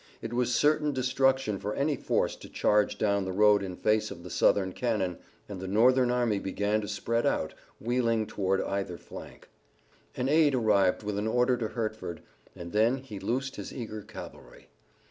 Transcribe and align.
It 0.19 0.33
was 0.33 0.55
certain 0.55 0.93
destruction 0.93 1.59
for 1.59 1.75
any 1.75 1.95
force 1.95 2.35
to 2.37 2.49
charge 2.49 2.97
down 2.97 3.23
the 3.23 3.31
road 3.31 3.61
in 3.61 3.75
face 3.75 4.09
of 4.09 4.23
the 4.23 4.31
Southern 4.31 4.73
cannon, 4.73 5.19
and 5.47 5.59
the 5.59 5.67
Northern 5.67 6.09
army 6.09 6.39
began 6.39 6.81
to 6.81 6.87
spread 6.87 7.23
out, 7.23 7.53
wheeling 7.79 8.25
toward 8.25 8.63
either 8.63 8.97
flank. 8.97 9.47
An 10.17 10.27
aide 10.27 10.55
arrived 10.55 11.03
with 11.03 11.19
an 11.19 11.27
order 11.27 11.55
to 11.55 11.67
Hertford, 11.67 12.23
and 12.55 12.71
then 12.71 12.97
he 12.97 13.19
loosed 13.19 13.57
his 13.57 13.71
eager 13.71 14.01
cavalry. 14.01 14.69